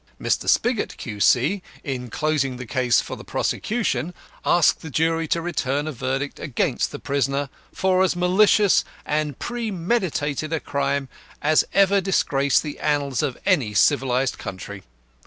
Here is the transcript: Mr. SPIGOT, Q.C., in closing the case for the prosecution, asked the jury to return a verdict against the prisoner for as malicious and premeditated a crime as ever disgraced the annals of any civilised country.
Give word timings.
Mr. 0.19 0.49
SPIGOT, 0.49 0.97
Q.C., 0.97 1.61
in 1.83 2.09
closing 2.09 2.57
the 2.57 2.65
case 2.65 3.01
for 3.01 3.15
the 3.15 3.23
prosecution, 3.23 4.15
asked 4.43 4.81
the 4.81 4.89
jury 4.89 5.27
to 5.27 5.43
return 5.43 5.87
a 5.87 5.91
verdict 5.91 6.39
against 6.39 6.91
the 6.91 6.97
prisoner 6.97 7.49
for 7.71 8.01
as 8.03 8.15
malicious 8.15 8.83
and 9.05 9.37
premeditated 9.37 10.51
a 10.51 10.59
crime 10.59 11.07
as 11.39 11.63
ever 11.71 12.01
disgraced 12.01 12.63
the 12.63 12.79
annals 12.79 13.21
of 13.21 13.37
any 13.45 13.75
civilised 13.75 14.39
country. 14.39 14.81